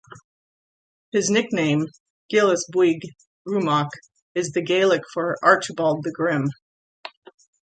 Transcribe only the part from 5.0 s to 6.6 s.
for "Archibald the Grim".